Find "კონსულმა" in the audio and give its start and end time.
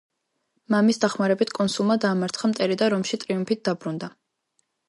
1.59-1.97